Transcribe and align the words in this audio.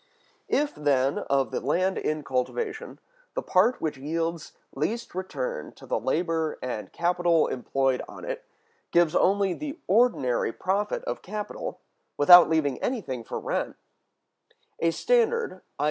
If, 0.49 0.73
then, 0.73 1.19
of 1.19 1.51
the 1.51 1.59
land 1.59 1.99
in 1.99 2.23
cultivation, 2.23 2.99
the 3.35 3.43
part 3.43 3.79
which 3.79 3.97
yields 3.99 4.53
least 4.73 5.13
return 5.13 5.73
to 5.73 5.85
the 5.85 5.99
labor 5.99 6.57
and 6.63 6.91
capital 6.91 7.45
employed 7.45 8.01
on 8.09 8.25
it 8.25 8.43
gives 8.89 9.13
only 9.15 9.53
the 9.53 9.77
ordinary 9.85 10.51
profit 10.53 11.03
of 11.03 11.21
capital, 11.21 11.81
without 12.17 12.49
leaving 12.49 12.81
anything 12.81 13.23
for 13.23 13.39
rent, 13.39 13.75
a 14.79 14.89
standard 14.89 15.61
[i. 15.79 15.79